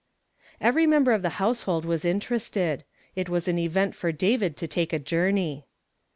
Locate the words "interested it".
2.05-3.29